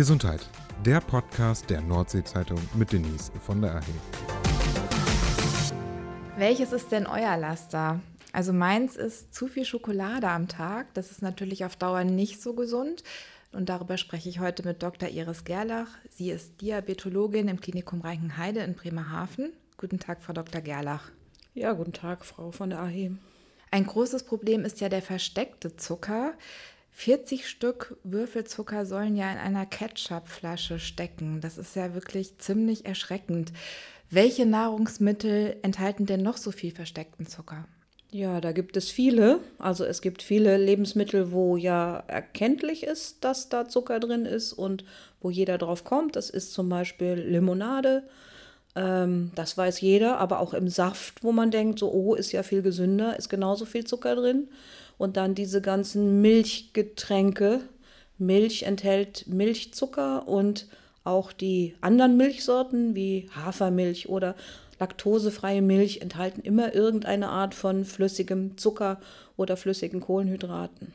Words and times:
Gesundheit, 0.00 0.48
der 0.82 0.98
Podcast 1.02 1.68
der 1.68 1.82
Nordsee-Zeitung 1.82 2.58
mit 2.72 2.90
Denise 2.90 3.30
von 3.44 3.60
der 3.60 3.74
AHE. 3.74 3.82
Welches 6.38 6.72
ist 6.72 6.90
denn 6.90 7.06
euer 7.06 7.36
Laster? 7.36 8.00
Also 8.32 8.54
meins 8.54 8.96
ist 8.96 9.34
zu 9.34 9.46
viel 9.46 9.66
Schokolade 9.66 10.26
am 10.26 10.48
Tag. 10.48 10.94
Das 10.94 11.10
ist 11.10 11.20
natürlich 11.20 11.66
auf 11.66 11.76
Dauer 11.76 12.04
nicht 12.04 12.40
so 12.40 12.54
gesund. 12.54 13.04
Und 13.52 13.68
darüber 13.68 13.98
spreche 13.98 14.30
ich 14.30 14.40
heute 14.40 14.66
mit 14.66 14.82
Dr. 14.82 15.10
Iris 15.10 15.44
Gerlach. 15.44 15.88
Sie 16.08 16.30
ist 16.30 16.62
Diabetologin 16.62 17.48
im 17.48 17.60
Klinikum 17.60 18.00
Reichenheide 18.00 18.60
in 18.60 18.72
Bremerhaven. 18.72 19.52
Guten 19.76 19.98
Tag, 19.98 20.22
Frau 20.22 20.32
Dr. 20.32 20.62
Gerlach. 20.62 21.10
Ja, 21.52 21.74
guten 21.74 21.92
Tag, 21.92 22.24
Frau 22.24 22.52
von 22.52 22.70
der 22.70 22.80
AHE. 22.80 23.18
Ein 23.70 23.84
großes 23.84 24.24
Problem 24.24 24.64
ist 24.64 24.80
ja 24.80 24.88
der 24.88 25.02
versteckte 25.02 25.76
Zucker. 25.76 26.32
40 26.92 27.48
Stück 27.48 27.96
Würfelzucker 28.04 28.84
sollen 28.84 29.16
ja 29.16 29.30
in 29.32 29.38
einer 29.38 29.66
Ketchupflasche 29.66 30.78
stecken. 30.78 31.40
Das 31.40 31.58
ist 31.58 31.76
ja 31.76 31.94
wirklich 31.94 32.38
ziemlich 32.38 32.84
erschreckend. 32.84 33.52
Welche 34.10 34.44
Nahrungsmittel 34.44 35.56
enthalten 35.62 36.04
denn 36.04 36.22
noch 36.22 36.36
so 36.36 36.50
viel 36.50 36.72
versteckten 36.72 37.26
Zucker? 37.26 37.66
Ja, 38.12 38.40
da 38.40 38.50
gibt 38.50 38.76
es 38.76 38.90
viele. 38.90 39.38
Also 39.58 39.84
es 39.84 40.02
gibt 40.02 40.22
viele 40.22 40.56
Lebensmittel, 40.56 41.30
wo 41.30 41.56
ja 41.56 42.02
erkenntlich 42.08 42.82
ist, 42.82 43.22
dass 43.24 43.48
da 43.48 43.68
Zucker 43.68 44.00
drin 44.00 44.26
ist 44.26 44.52
und 44.52 44.84
wo 45.20 45.30
jeder 45.30 45.58
drauf 45.58 45.84
kommt. 45.84 46.16
Das 46.16 46.28
ist 46.28 46.52
zum 46.52 46.68
Beispiel 46.68 47.14
Limonade. 47.14 48.02
Ähm, 48.76 49.32
das 49.34 49.56
weiß 49.56 49.80
jeder, 49.80 50.18
aber 50.18 50.40
auch 50.40 50.54
im 50.54 50.68
Saft, 50.68 51.22
wo 51.22 51.32
man 51.32 51.50
denkt, 51.50 51.78
so, 51.78 51.90
oh, 51.90 52.14
ist 52.14 52.32
ja 52.32 52.42
viel 52.42 52.62
gesünder, 52.62 53.18
ist 53.18 53.28
genauso 53.28 53.64
viel 53.64 53.84
Zucker 53.84 54.14
drin. 54.16 54.48
Und 54.98 55.16
dann 55.16 55.34
diese 55.34 55.60
ganzen 55.60 56.20
Milchgetränke. 56.20 57.60
Milch 58.18 58.64
enthält 58.64 59.26
Milchzucker 59.28 60.28
und 60.28 60.66
auch 61.04 61.32
die 61.32 61.74
anderen 61.80 62.18
Milchsorten 62.18 62.94
wie 62.94 63.30
Hafermilch 63.34 64.10
oder 64.10 64.34
laktosefreie 64.78 65.62
Milch 65.62 66.00
enthalten 66.00 66.42
immer 66.42 66.74
irgendeine 66.74 67.28
Art 67.28 67.54
von 67.54 67.84
flüssigem 67.84 68.58
Zucker 68.58 69.00
oder 69.36 69.56
flüssigen 69.56 70.00
Kohlenhydraten. 70.00 70.92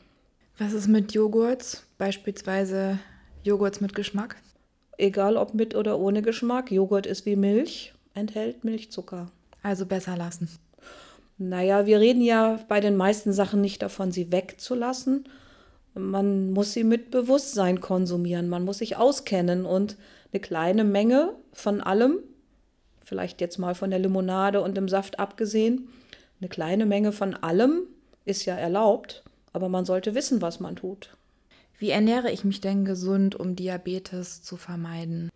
Was 0.58 0.74
ist 0.74 0.88
mit 0.88 1.14
Joghurts, 1.14 1.84
beispielsweise 1.98 3.00
Joghurts 3.44 3.82
mit 3.82 3.96
Geschmack? 3.96 4.38
Egal 4.98 5.38
ob 5.38 5.54
mit 5.54 5.76
oder 5.76 6.00
ohne 6.00 6.22
Geschmack, 6.22 6.72
Joghurt 6.72 7.06
ist 7.06 7.26
wie 7.26 7.36
Milch, 7.36 7.94
enthält 8.14 8.64
Milchzucker. 8.64 9.32
Also 9.62 9.86
besser 9.86 10.16
lassen. 10.16 10.50
Naja, 11.38 11.86
wir 11.86 12.00
reden 12.00 12.22
ja 12.22 12.60
bei 12.68 12.80
den 12.80 12.96
meisten 12.96 13.34
Sachen 13.34 13.60
nicht 13.60 13.82
davon, 13.82 14.12
sie 14.12 14.32
wegzulassen. 14.32 15.28
Man 15.94 16.52
muss 16.52 16.74
sie 16.74 16.84
mit 16.84 17.12
Bewusstsein 17.12 17.82
konsumieren, 17.82 18.50
man 18.50 18.64
muss 18.64 18.80
sich 18.80 18.98
auskennen 18.98 19.66
und 19.66 19.98
eine 20.32 20.40
kleine 20.42 20.84
Menge 20.84 21.34
von 21.54 21.82
allem, 21.82 22.20
vielleicht 23.04 23.40
jetzt 23.42 23.58
mal 23.58 23.76
von 23.76 23.90
der 23.90 24.00
Limonade 24.00 24.62
und 24.62 24.76
dem 24.76 24.90
Saft 24.90 25.20
abgesehen, 25.20 25.90
eine 26.42 26.50
kleine 26.50 26.86
Menge 26.86 27.12
von 27.14 27.34
allem 27.34 27.84
ist 28.26 28.46
ja 28.46 28.56
erlaubt, 28.56 29.24
aber 29.54 29.70
man 29.70 29.86
sollte 29.86 30.16
wissen, 30.16 30.42
was 30.42 30.60
man 30.60 30.76
tut. 30.76 31.16
Wie 31.78 31.90
ernähre 31.90 32.32
ich 32.32 32.44
mich 32.44 32.62
denn 32.62 32.86
gesund, 32.86 33.36
um 33.36 33.56
Diabetes 33.56 34.42
zu 34.42 34.58
vermeiden? 34.58 35.30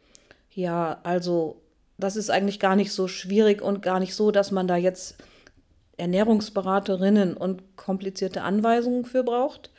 Ja, 0.51 0.99
also 1.03 1.61
das 1.97 2.15
ist 2.15 2.29
eigentlich 2.29 2.59
gar 2.59 2.75
nicht 2.75 2.93
so 2.93 3.07
schwierig 3.07 3.61
und 3.61 3.81
gar 3.81 3.99
nicht 3.99 4.15
so, 4.15 4.31
dass 4.31 4.51
man 4.51 4.67
da 4.67 4.77
jetzt 4.77 5.15
Ernährungsberaterinnen 5.97 7.35
und 7.35 7.75
komplizierte 7.75 8.41
Anweisungen 8.41 9.05
für 9.05 9.23
braucht. 9.23 9.69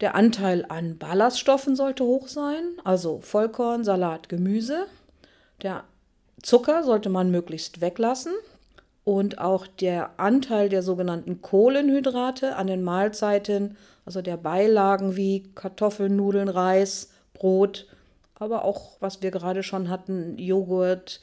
Der 0.00 0.14
Anteil 0.14 0.64
an 0.68 0.98
Ballaststoffen 0.98 1.76
sollte 1.76 2.04
hoch 2.04 2.26
sein, 2.28 2.62
also 2.82 3.20
Vollkorn, 3.20 3.84
Salat, 3.84 4.28
Gemüse. 4.28 4.86
Der 5.62 5.84
Zucker 6.42 6.82
sollte 6.82 7.10
man 7.10 7.30
möglichst 7.30 7.80
weglassen. 7.80 8.32
Und 9.04 9.38
auch 9.38 9.66
der 9.66 10.18
Anteil 10.18 10.70
der 10.70 10.82
sogenannten 10.82 11.42
Kohlenhydrate 11.42 12.56
an 12.56 12.66
den 12.66 12.82
Mahlzeiten, 12.82 13.76
also 14.04 14.22
der 14.22 14.36
Beilagen 14.36 15.16
wie 15.16 15.44
Kartoffeln, 15.54 16.16
Nudeln, 16.16 16.48
Reis, 16.48 17.10
Brot, 17.32 17.86
aber 18.34 18.64
auch, 18.64 18.96
was 19.00 19.22
wir 19.22 19.30
gerade 19.30 19.62
schon 19.62 19.88
hatten, 19.88 20.38
Joghurt, 20.38 21.20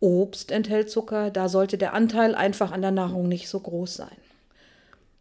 Obst 0.00 0.50
enthält 0.50 0.90
Zucker, 0.90 1.30
da 1.30 1.48
sollte 1.48 1.78
der 1.78 1.94
Anteil 1.94 2.34
einfach 2.34 2.72
an 2.72 2.82
der 2.82 2.90
Nahrung 2.90 3.28
nicht 3.28 3.48
so 3.48 3.60
groß 3.60 3.94
sein. 3.94 4.16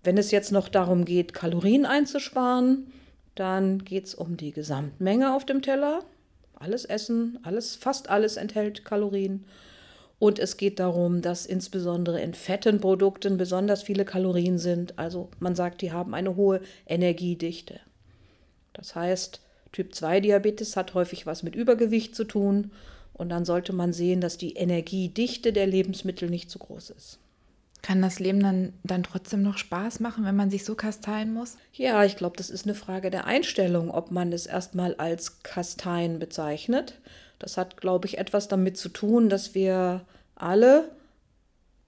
Wenn 0.03 0.17
es 0.17 0.31
jetzt 0.31 0.51
noch 0.51 0.69
darum 0.69 1.05
geht, 1.05 1.33
Kalorien 1.33 1.85
einzusparen, 1.85 2.91
dann 3.35 3.83
geht 3.83 4.05
es 4.05 4.15
um 4.15 4.37
die 4.37 4.51
Gesamtmenge 4.51 5.33
auf 5.33 5.45
dem 5.45 5.61
Teller. 5.61 6.03
Alles 6.57 6.85
Essen, 6.85 7.39
alles, 7.43 7.75
fast 7.75 8.09
alles 8.09 8.37
enthält 8.37 8.85
Kalorien. 8.85 9.45
Und 10.17 10.39
es 10.39 10.57
geht 10.57 10.79
darum, 10.79 11.21
dass 11.21 11.45
insbesondere 11.45 12.21
in 12.21 12.33
fetten 12.33 12.79
Produkten 12.79 13.37
besonders 13.37 13.83
viele 13.83 14.05
Kalorien 14.05 14.57
sind. 14.57 14.97
Also 14.97 15.29
man 15.39 15.55
sagt, 15.55 15.81
die 15.81 15.91
haben 15.91 16.13
eine 16.13 16.35
hohe 16.35 16.61
Energiedichte. 16.87 17.79
Das 18.73 18.95
heißt, 18.95 19.41
Typ 19.71 19.93
2 19.93 20.21
Diabetes 20.21 20.77
hat 20.77 20.93
häufig 20.93 21.25
was 21.25 21.43
mit 21.43 21.53
Übergewicht 21.53 22.15
zu 22.15 22.23
tun 22.23 22.71
und 23.13 23.29
dann 23.29 23.43
sollte 23.45 23.73
man 23.73 23.91
sehen, 23.91 24.21
dass 24.21 24.37
die 24.37 24.53
Energiedichte 24.53 25.51
der 25.51 25.67
Lebensmittel 25.67 26.29
nicht 26.29 26.49
zu 26.49 26.59
groß 26.59 26.91
ist. 26.91 27.19
Kann 27.81 28.01
das 28.01 28.19
Leben 28.19 28.39
dann, 28.39 28.73
dann 28.83 29.03
trotzdem 29.03 29.43
noch 29.43 29.57
Spaß 29.57 29.99
machen, 29.99 30.25
wenn 30.25 30.35
man 30.35 30.49
sich 30.49 30.65
so 30.65 30.75
kasteien 30.75 31.33
muss? 31.33 31.57
Ja, 31.71 32.03
ich 32.03 32.17
glaube, 32.17 32.35
das 32.35 32.49
ist 32.49 32.65
eine 32.65 32.73
Frage 32.73 33.11
der 33.11 33.25
Einstellung, 33.25 33.91
ob 33.91 34.11
man 34.11 34.33
es 34.33 34.47
erstmal 34.47 34.95
als 34.95 35.43
Kasteien 35.43 36.19
bezeichnet. 36.19 36.99
Das 37.39 37.57
hat, 37.57 37.77
glaube 37.77 38.07
ich, 38.07 38.17
etwas 38.17 38.47
damit 38.47 38.77
zu 38.77 38.89
tun, 38.89 39.29
dass 39.29 39.55
wir 39.55 40.01
alle, 40.35 40.89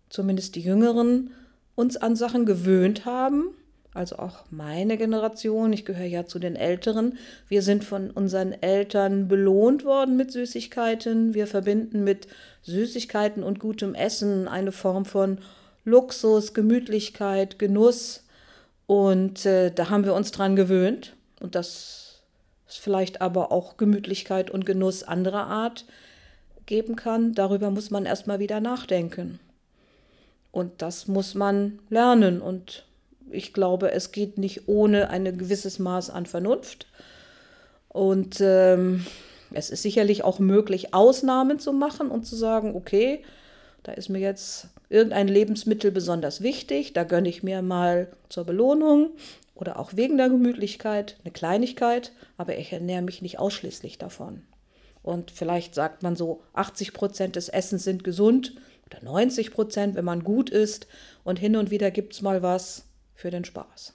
zumindest 0.09 0.55
die 0.55 0.61
Jüngeren, 0.61 1.31
uns 1.75 1.97
an 1.97 2.15
Sachen 2.15 2.45
gewöhnt 2.45 3.05
haben 3.05 3.53
also 3.97 4.19
auch 4.19 4.43
meine 4.51 4.95
Generation, 4.95 5.73
ich 5.73 5.83
gehöre 5.83 6.05
ja 6.05 6.27
zu 6.27 6.37
den 6.37 6.55
Älteren, 6.55 7.17
wir 7.47 7.63
sind 7.63 7.83
von 7.83 8.11
unseren 8.11 8.53
Eltern 8.53 9.27
belohnt 9.27 9.85
worden 9.85 10.15
mit 10.15 10.31
Süßigkeiten. 10.31 11.33
Wir 11.33 11.47
verbinden 11.47 12.03
mit 12.03 12.27
Süßigkeiten 12.61 13.41
und 13.41 13.59
gutem 13.59 13.95
Essen 13.95 14.47
eine 14.47 14.71
Form 14.71 15.05
von 15.05 15.39
Luxus, 15.83 16.53
Gemütlichkeit, 16.53 17.57
Genuss. 17.57 18.23
Und 18.85 19.47
äh, 19.47 19.71
da 19.71 19.89
haben 19.89 20.05
wir 20.05 20.13
uns 20.13 20.31
dran 20.31 20.55
gewöhnt. 20.55 21.15
Und 21.39 21.55
das 21.55 22.06
vielleicht 22.67 23.21
aber 23.21 23.51
auch 23.51 23.77
Gemütlichkeit 23.77 24.51
und 24.51 24.65
Genuss 24.65 25.03
anderer 25.03 25.47
Art 25.47 25.85
geben 26.65 26.95
kann. 26.95 27.33
Darüber 27.33 27.71
muss 27.71 27.91
man 27.91 28.05
erstmal 28.05 28.39
wieder 28.39 28.59
nachdenken. 28.59 29.39
Und 30.51 30.81
das 30.81 31.07
muss 31.07 31.35
man 31.35 31.79
lernen 31.89 32.41
und 32.41 32.83
ich 33.29 33.53
glaube, 33.53 33.91
es 33.91 34.11
geht 34.11 34.37
nicht 34.37 34.67
ohne 34.67 35.09
ein 35.09 35.37
gewisses 35.37 35.79
Maß 35.79 36.09
an 36.09 36.25
Vernunft. 36.25 36.87
Und 37.89 38.37
ähm, 38.41 39.05
es 39.53 39.69
ist 39.69 39.81
sicherlich 39.81 40.23
auch 40.23 40.39
möglich, 40.39 40.93
Ausnahmen 40.93 41.59
zu 41.59 41.73
machen 41.73 42.09
und 42.09 42.25
zu 42.25 42.35
sagen, 42.35 42.75
okay, 42.75 43.23
da 43.83 43.91
ist 43.93 44.09
mir 44.09 44.19
jetzt 44.19 44.67
irgendein 44.89 45.27
Lebensmittel 45.27 45.91
besonders 45.91 46.41
wichtig, 46.41 46.93
da 46.93 47.03
gönne 47.03 47.29
ich 47.29 47.43
mir 47.43 47.61
mal 47.61 48.07
zur 48.29 48.45
Belohnung 48.45 49.11
oder 49.57 49.79
auch 49.79 49.95
wegen 49.95 50.17
der 50.17 50.29
Gemütlichkeit 50.29 51.17
eine 51.23 51.31
Kleinigkeit, 51.31 52.11
aber 52.37 52.57
ich 52.57 52.71
ernähre 52.71 53.01
mich 53.01 53.21
nicht 53.21 53.39
ausschließlich 53.39 53.97
davon. 53.97 54.43
Und 55.03 55.31
vielleicht 55.31 55.73
sagt 55.73 56.03
man 56.03 56.15
so, 56.15 56.43
80 56.53 56.93
Prozent 56.93 57.35
des 57.35 57.49
Essens 57.49 57.83
sind 57.83 58.03
gesund 58.03 58.55
oder 58.85 59.03
90 59.03 59.51
Prozent, 59.51 59.95
wenn 59.95 60.05
man 60.05 60.23
gut 60.23 60.49
isst. 60.49 60.87
Und 61.23 61.39
hin 61.39 61.55
und 61.55 61.71
wieder 61.71 61.91
gibt 61.91 62.13
es 62.13 62.21
mal 62.21 62.41
was, 62.41 62.85
für 63.13 63.31
den 63.31 63.45
Spaß. 63.45 63.93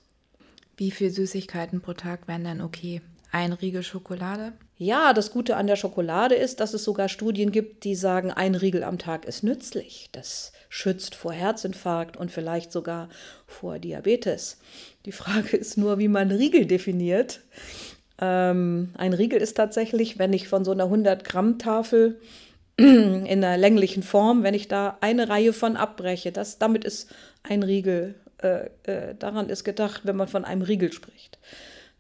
Wie 0.77 0.91
viel 0.91 1.11
Süßigkeiten 1.11 1.81
pro 1.81 1.93
Tag 1.93 2.29
wären 2.29 2.45
denn 2.45 2.61
okay? 2.61 3.03
Ein 3.31 3.53
Riegel 3.53 3.83
Schokolade? 3.83 4.53
Ja, 4.83 5.13
das 5.13 5.31
Gute 5.31 5.55
an 5.55 5.69
der 5.69 5.77
Schokolade 5.77 6.35
ist, 6.35 6.59
dass 6.59 6.75
es 6.75 6.83
sogar 6.83 7.09
Studien 7.09 7.53
gibt, 7.53 7.85
die 7.85 7.95
sagen, 7.95 8.33
ein 8.33 8.57
Riegel 8.57 8.83
am 8.83 8.99
Tag 8.99 9.27
ist 9.27 9.45
nützlich. 9.45 10.09
Das 10.11 10.51
schützt 10.69 11.15
vor 11.15 11.33
Herzinfarkt 11.33 12.17
und 12.17 12.33
vielleicht 12.33 12.73
sogar 12.73 13.09
vor 13.47 13.79
Diabetes. 13.79 14.59
Die 15.07 15.13
Frage 15.13 15.57
ist 15.57 15.79
nur, 15.79 16.01
wie 16.01 16.09
man 16.09 16.33
Riegel 16.33 16.67
definiert. 16.67 17.43
Ähm, 18.21 18.91
ein 18.99 19.13
Riegel 19.13 19.41
ist 19.41 19.57
tatsächlich, 19.57 20.19
wenn 20.19 20.33
ich 20.33 20.49
von 20.49 20.65
so 20.65 20.73
einer 20.73 20.85
100 20.85 21.23
Gramm 21.23 21.61
Tafel 21.61 22.21
in 22.77 23.25
einer 23.25 23.57
länglichen 23.57 24.03
Form, 24.03 24.43
wenn 24.43 24.55
ich 24.55 24.67
da 24.67 24.99
eine 25.01 25.29
Reihe 25.29 25.53
von 25.53 25.77
abbreche, 25.77 26.33
das, 26.33 26.59
damit 26.59 26.85
ist 26.85 27.09
ein 27.45 27.63
Riegel 27.63 28.17
äh, 28.39 28.69
äh, 28.83 29.15
daran 29.17 29.49
ist 29.49 29.63
gedacht, 29.63 30.01
wenn 30.07 30.17
man 30.17 30.27
von 30.27 30.45
einem 30.45 30.63
Riegel 30.63 30.93
spricht. 30.93 31.39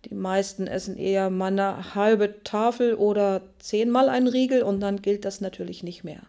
Die 0.05 0.15
meisten 0.15 0.67
essen 0.67 0.97
eher 0.97 1.31
mal 1.31 1.47
eine 1.47 1.95
halbe 1.95 2.43
Tafel 2.43 2.95
oder 2.95 3.43
zehnmal 3.59 4.09
einen 4.09 4.27
Riegel 4.27 4.63
und 4.63 4.81
dann 4.81 5.01
gilt 5.01 5.25
das 5.25 5.41
natürlich 5.41 5.83
nicht 5.83 6.03
mehr. 6.03 6.23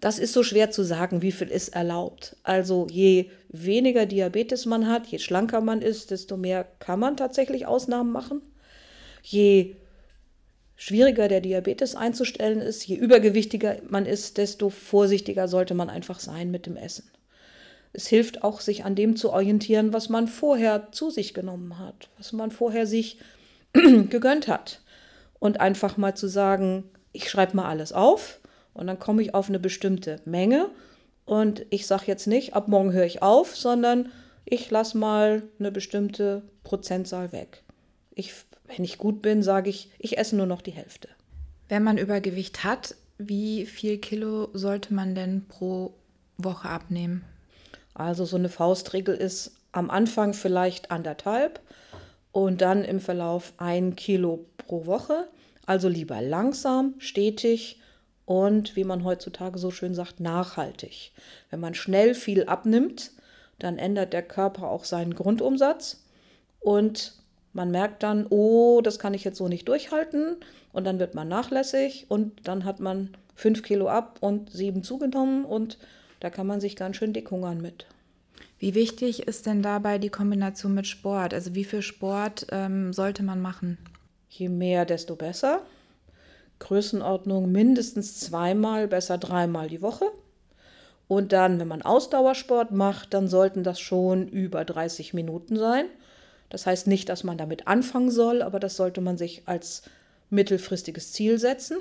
Das 0.00 0.18
ist 0.18 0.32
so 0.32 0.42
schwer 0.42 0.70
zu 0.70 0.82
sagen, 0.82 1.22
wie 1.22 1.32
viel 1.32 1.48
ist 1.48 1.68
erlaubt. 1.68 2.36
Also 2.42 2.86
je 2.90 3.30
weniger 3.48 4.06
Diabetes 4.06 4.66
man 4.66 4.88
hat, 4.88 5.06
je 5.06 5.18
schlanker 5.18 5.60
man 5.60 5.82
ist, 5.82 6.10
desto 6.10 6.36
mehr 6.36 6.66
kann 6.80 7.00
man 7.00 7.16
tatsächlich 7.16 7.66
Ausnahmen 7.66 8.12
machen. 8.12 8.42
Je 9.22 9.76
schwieriger 10.76 11.28
der 11.28 11.40
Diabetes 11.40 11.94
einzustellen 11.94 12.60
ist, 12.60 12.86
je 12.86 12.96
übergewichtiger 12.96 13.76
man 13.88 14.04
ist, 14.04 14.36
desto 14.36 14.68
vorsichtiger 14.68 15.48
sollte 15.48 15.74
man 15.74 15.88
einfach 15.88 16.20
sein 16.20 16.50
mit 16.50 16.66
dem 16.66 16.76
Essen. 16.76 17.10
Es 17.96 18.06
hilft 18.06 18.44
auch, 18.44 18.60
sich 18.60 18.84
an 18.84 18.94
dem 18.94 19.16
zu 19.16 19.32
orientieren, 19.32 19.92
was 19.92 20.08
man 20.10 20.28
vorher 20.28 20.92
zu 20.92 21.10
sich 21.10 21.32
genommen 21.32 21.78
hat, 21.78 22.10
was 22.18 22.32
man 22.32 22.50
vorher 22.50 22.86
sich 22.86 23.18
gegönnt 23.72 24.48
hat. 24.48 24.82
Und 25.38 25.60
einfach 25.60 25.96
mal 25.96 26.14
zu 26.14 26.28
sagen, 26.28 26.84
ich 27.12 27.30
schreibe 27.30 27.56
mal 27.56 27.68
alles 27.68 27.92
auf 27.92 28.40
und 28.74 28.86
dann 28.86 28.98
komme 28.98 29.22
ich 29.22 29.34
auf 29.34 29.48
eine 29.48 29.58
bestimmte 29.58 30.20
Menge 30.24 30.70
und 31.26 31.66
ich 31.70 31.86
sage 31.86 32.04
jetzt 32.06 32.26
nicht, 32.26 32.54
ab 32.54 32.68
morgen 32.68 32.92
höre 32.92 33.04
ich 33.04 33.20
auf, 33.20 33.56
sondern 33.56 34.10
ich 34.44 34.70
lasse 34.70 34.96
mal 34.96 35.42
eine 35.58 35.72
bestimmte 35.72 36.42
Prozentzahl 36.62 37.32
weg. 37.32 37.64
Ich, 38.14 38.32
wenn 38.66 38.84
ich 38.84 38.96
gut 38.96 39.22
bin, 39.22 39.42
sage 39.42 39.68
ich, 39.68 39.90
ich 39.98 40.18
esse 40.18 40.36
nur 40.36 40.46
noch 40.46 40.62
die 40.62 40.70
Hälfte. 40.70 41.08
Wenn 41.68 41.82
man 41.82 41.98
Übergewicht 41.98 42.62
hat, 42.62 42.94
wie 43.18 43.66
viel 43.66 43.98
Kilo 43.98 44.48
sollte 44.52 44.94
man 44.94 45.14
denn 45.14 45.46
pro 45.48 45.94
Woche 46.38 46.68
abnehmen? 46.68 47.24
Also 47.96 48.26
so 48.26 48.36
eine 48.36 48.50
Faustregel 48.50 49.14
ist 49.14 49.56
am 49.72 49.88
Anfang 49.88 50.34
vielleicht 50.34 50.90
anderthalb 50.90 51.60
und 52.30 52.60
dann 52.60 52.84
im 52.84 53.00
Verlauf 53.00 53.54
ein 53.56 53.96
Kilo 53.96 54.44
pro 54.58 54.84
Woche. 54.84 55.28
Also 55.64 55.88
lieber 55.88 56.20
langsam, 56.20 56.94
stetig 56.98 57.80
und 58.26 58.76
wie 58.76 58.84
man 58.84 59.02
heutzutage 59.02 59.58
so 59.58 59.70
schön 59.70 59.94
sagt, 59.94 60.20
nachhaltig. 60.20 61.12
Wenn 61.48 61.60
man 61.60 61.74
schnell 61.74 62.14
viel 62.14 62.44
abnimmt, 62.44 63.12
dann 63.58 63.78
ändert 63.78 64.12
der 64.12 64.22
Körper 64.22 64.68
auch 64.68 64.84
seinen 64.84 65.14
Grundumsatz 65.14 66.04
und 66.60 67.14
man 67.54 67.70
merkt 67.70 68.02
dann, 68.02 68.26
oh, 68.28 68.82
das 68.82 68.98
kann 68.98 69.14
ich 69.14 69.24
jetzt 69.24 69.38
so 69.38 69.48
nicht 69.48 69.66
durchhalten 69.68 70.36
und 70.74 70.84
dann 70.84 70.98
wird 70.98 71.14
man 71.14 71.28
nachlässig 71.28 72.04
und 72.10 72.46
dann 72.46 72.66
hat 72.66 72.78
man 72.78 73.16
fünf 73.34 73.62
Kilo 73.62 73.88
ab 73.88 74.18
und 74.20 74.52
sieben 74.52 74.82
zugenommen 74.82 75.46
und 75.46 75.78
da 76.20 76.30
kann 76.30 76.46
man 76.46 76.60
sich 76.60 76.76
ganz 76.76 76.96
schön 76.96 77.12
dick 77.12 77.30
hungern 77.30 77.60
mit. 77.60 77.86
Wie 78.58 78.74
wichtig 78.74 79.26
ist 79.26 79.46
denn 79.46 79.62
dabei 79.62 79.98
die 79.98 80.08
Kombination 80.08 80.74
mit 80.74 80.86
Sport? 80.86 81.34
Also 81.34 81.54
wie 81.54 81.64
viel 81.64 81.82
Sport 81.82 82.46
ähm, 82.50 82.92
sollte 82.92 83.22
man 83.22 83.40
machen? 83.40 83.78
Je 84.30 84.48
mehr, 84.48 84.84
desto 84.86 85.14
besser. 85.14 85.60
Größenordnung 86.58 87.52
mindestens 87.52 88.18
zweimal, 88.18 88.88
besser 88.88 89.18
dreimal 89.18 89.68
die 89.68 89.82
Woche. 89.82 90.06
Und 91.08 91.32
dann, 91.32 91.60
wenn 91.60 91.68
man 91.68 91.82
Ausdauersport 91.82 92.72
macht, 92.72 93.14
dann 93.14 93.28
sollten 93.28 93.62
das 93.62 93.78
schon 93.78 94.26
über 94.28 94.64
30 94.64 95.14
Minuten 95.14 95.56
sein. 95.56 95.86
Das 96.48 96.66
heißt 96.66 96.86
nicht, 96.86 97.08
dass 97.08 97.24
man 97.24 97.38
damit 97.38 97.66
anfangen 97.66 98.10
soll, 98.10 98.42
aber 98.42 98.58
das 98.58 98.76
sollte 98.76 99.00
man 99.00 99.18
sich 99.18 99.42
als 99.46 99.82
mittelfristiges 100.30 101.12
Ziel 101.12 101.38
setzen. 101.38 101.78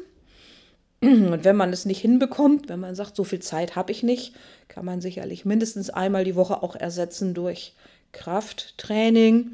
Und 1.32 1.44
wenn 1.44 1.56
man 1.56 1.72
es 1.72 1.86
nicht 1.86 2.02
hinbekommt, 2.02 2.68
wenn 2.68 2.80
man 2.80 2.96
sagt, 2.96 3.16
so 3.16 3.24
viel 3.24 3.40
Zeit 3.40 3.76
habe 3.76 3.92
ich 3.92 4.02
nicht, 4.02 4.34
kann 4.68 4.86
man 4.86 5.02
sicherlich 5.02 5.46
mindestens 5.46 5.90
einmal 5.90 6.24
die 6.24 6.36
Woche 6.36 6.64
auch 6.64 6.76
ersetzen 6.76 7.34
durch 7.34 7.74
Krafttraining, 8.12 9.52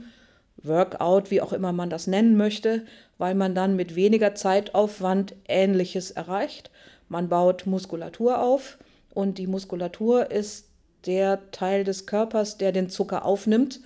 Workout, 0.64 1.32
wie 1.32 1.42
auch 1.42 1.52
immer 1.54 1.74
man 1.74 1.90
das 1.90 2.08
nennen 2.08 2.38
möchte, 2.38 2.86
weil 3.18 3.36
man 3.36 3.56
dann 3.56 3.76
mit 3.76 3.96
weniger 3.96 4.36
Zeitaufwand 4.36 5.36
Ähnliches 5.48 6.12
erreicht. 6.12 6.72
Man 7.10 7.28
baut 7.28 7.66
Muskulatur 7.66 8.42
auf 8.42 8.78
und 9.14 9.38
die 9.38 9.48
Muskulatur 9.48 10.32
ist 10.32 10.68
der 11.06 11.52
Teil 11.52 11.84
des 11.84 12.06
Körpers, 12.06 12.58
der 12.58 12.72
den 12.72 12.90
Zucker 12.90 13.26
aufnimmt. 13.26 13.82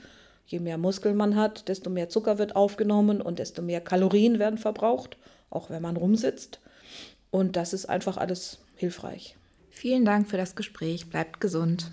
Je 0.46 0.60
mehr 0.60 0.78
Muskeln 0.78 1.16
man 1.16 1.36
hat, 1.36 1.68
desto 1.70 1.90
mehr 1.90 2.10
Zucker 2.10 2.38
wird 2.38 2.56
aufgenommen 2.56 3.22
und 3.22 3.40
desto 3.40 3.62
mehr 3.62 3.82
Kalorien 3.82 4.38
werden 4.38 4.60
verbraucht, 4.60 5.18
auch 5.50 5.70
wenn 5.70 5.82
man 5.82 5.98
rumsitzt. 5.98 6.60
Und 7.32 7.56
das 7.56 7.74
ist 7.74 7.86
einfach 7.88 8.18
alles 8.18 8.60
hilfreich. 8.76 9.36
Vielen 9.70 10.06
Dank 10.06 10.30
für 10.30 10.38
das 10.38 10.56
Gespräch. 10.56 11.10
Bleibt 11.10 11.42
gesund. 11.42 11.92